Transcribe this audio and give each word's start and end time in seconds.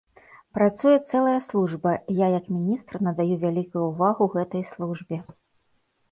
Працуе 0.57 0.93
цэлая 1.09 1.33
служба, 1.47 1.91
я 2.19 2.27
як 2.37 2.45
міністр 2.55 2.93
надаю 3.07 3.35
вялікую 3.43 3.83
ўвагу 3.91 4.23
гэтай 4.37 4.63
службе. 4.71 5.21